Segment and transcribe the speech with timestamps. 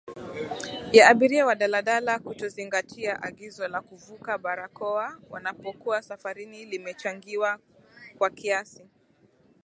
[0.91, 7.59] ya abiria wa daladala kutozingatia agizo la kuvaa barakoa wanapokuwa safarini limechangiwa
[8.17, 8.87] kwa kiasi